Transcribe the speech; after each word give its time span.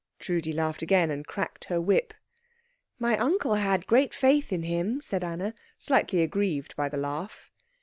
Trudi 0.17 0.51
laughed 0.51 0.81
again, 0.81 1.11
and 1.11 1.27
cracked 1.27 1.65
her 1.65 1.79
whip. 1.79 2.15
"My 2.97 3.15
uncle 3.17 3.53
had 3.53 3.85
great 3.85 4.15
faith 4.15 4.51
in 4.51 4.63
him," 4.63 4.99
said 4.99 5.23
Anna, 5.23 5.53
slightly 5.77 6.23
aggrieved 6.23 6.75
by 6.75 6.89
the 6.89 6.97
laugh. 6.97 7.51